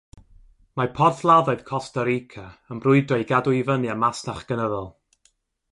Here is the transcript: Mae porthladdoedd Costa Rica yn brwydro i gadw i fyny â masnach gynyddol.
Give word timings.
Mae 0.79 0.89
porthladdoedd 0.99 1.61
Costa 1.67 2.07
Rica 2.09 2.47
yn 2.77 2.81
brwydro 2.87 3.23
i 3.25 3.29
gadw 3.33 3.57
i 3.61 3.61
fyny 3.69 3.89
â 3.95 3.99
masnach 4.07 4.45
gynyddol. 4.53 4.91